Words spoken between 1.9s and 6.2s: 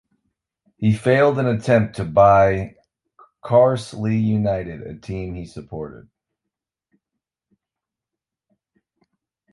to buy Carlisle United, a team he supported.